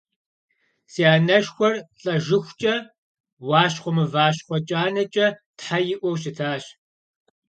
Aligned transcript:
Си 0.91 1.01
анэшхуэр 1.13 1.75
лӏэжыхукӏэ 2.01 2.75
«Уащхъуэ 3.47 3.91
мывэщхъуэ 3.95 4.57
кӏанэкӏэ» 4.67 5.27
тхьэ 5.57 5.77
иӏуэу 5.93 6.19
щытащ. 6.21 6.63